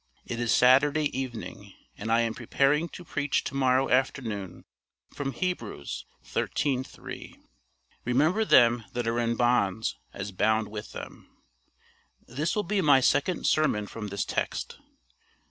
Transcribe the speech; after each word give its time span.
It 0.25 0.39
is 0.39 0.51
Saturday 0.51 1.15
evening, 1.15 1.73
and 1.95 2.11
I 2.11 2.21
am 2.21 2.33
preparing 2.33 2.89
to 2.89 3.05
preach 3.05 3.43
to 3.43 3.53
morrow 3.53 3.87
afternoon 3.91 4.65
from 5.13 5.31
Heb. 5.31 5.59
xiii. 5.59 6.83
3, 6.83 7.37
"Remember 8.03 8.43
them 8.43 8.83
that 8.93 9.07
are 9.07 9.19
in 9.19 9.35
bonds 9.35 9.99
as 10.11 10.31
bound 10.31 10.69
with 10.69 10.93
them." 10.93 11.29
This 12.25 12.55
will 12.55 12.63
be 12.63 12.81
my 12.81 12.99
second 12.99 13.45
sermon 13.45 13.85
from 13.85 14.07
this 14.07 14.25
text. 14.25 14.79